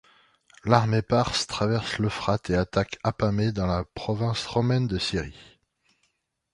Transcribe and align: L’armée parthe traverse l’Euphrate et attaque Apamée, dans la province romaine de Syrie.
L’armée 0.63 1.03
parthe 1.03 1.45
traverse 1.45 1.99
l’Euphrate 1.99 2.49
et 2.49 2.55
attaque 2.55 2.97
Apamée, 3.03 3.51
dans 3.51 3.67
la 3.67 3.83
province 3.93 4.47
romaine 4.47 4.87
de 4.87 4.97
Syrie. 4.97 5.37